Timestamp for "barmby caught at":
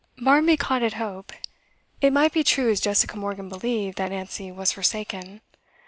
0.17-0.93